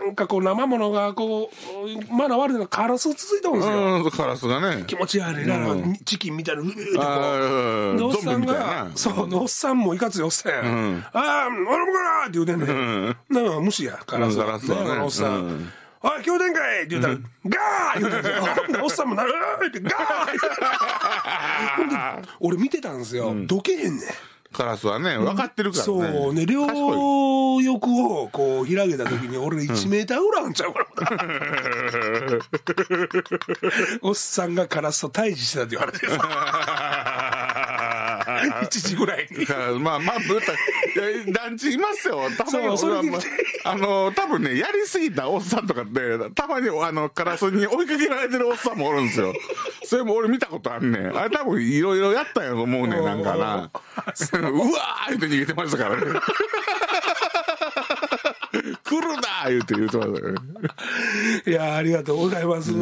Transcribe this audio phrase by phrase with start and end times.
[0.00, 1.50] なんかこう生ものがこ
[2.10, 4.84] うまだ悪いのカラス続いてるんですよ、うん、カラスがね。
[4.86, 5.58] 気持ち悪いな、
[6.04, 8.90] チキンみたいなうーってこあうーでおっさんがな。
[8.94, 10.60] そうでおっさんもいかついおっさんや、
[11.12, 14.38] ああ俺もかなって言うてんねん、だから無視やカラス。
[14.38, 15.02] うんカラスはね。
[15.02, 15.72] おっさん、うん。
[16.02, 18.84] おい、今日天かいって言ったら、ガー言うたんですよ。
[18.84, 19.94] おっさんもなるーって、ガー
[21.76, 21.96] ほんで
[22.40, 23.34] 俺見てたんですよ。
[23.46, 24.00] どけへんねん。
[24.52, 25.86] カラスはね、分かってるからね。
[25.86, 26.66] そうね、両
[28.64, 32.38] を開けた時に俺1メーターぐらいあんちゃうから。
[34.02, 36.12] おっさんがカラスと対峙してたって言われてる。
[38.24, 39.46] 1時ぐらいに。
[39.80, 40.52] まあまあ、ぶった
[41.32, 42.28] 団地いますよ。
[42.36, 49.32] たまにそれ俺はまああの、多分ね、やりすぎたおっさんとかって、たまにあの、カラスに追いかけられてるおっさんもおるんですよ。
[49.84, 51.16] それも俺見たことあんねん。
[51.16, 53.70] あれ多分いろいろやったんやと思うねん、なんかな。
[54.32, 56.20] うわー言って逃げてましたからね。
[59.48, 60.34] 言うて言うてましたね。
[61.46, 62.72] いや、ありがとうございます。